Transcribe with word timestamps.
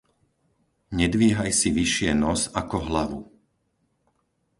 Nedvíhaj 0.99 1.51
si 1.59 1.69
vyššie 1.79 2.11
nos, 2.23 2.41
ako 2.61 2.77
hlavu. 2.89 3.21